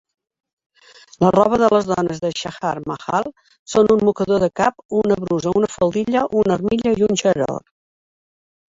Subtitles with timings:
[1.23, 3.31] La roba de les dones de Chahar Mahall
[3.75, 7.67] són un mocador de cap, una brusa, una faldilla, una armilla i un xador.